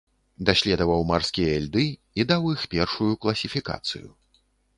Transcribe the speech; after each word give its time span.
Даследаваў 0.49 1.03
марскія 1.11 1.59
льды 1.65 1.83
і 2.21 2.25
даў 2.33 2.49
іх 2.55 2.65
першую 2.73 3.11
класіфікацыю. 3.27 4.07